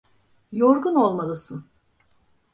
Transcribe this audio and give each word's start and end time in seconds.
Yorgun 0.51 0.95
olmalısın. 0.95 1.65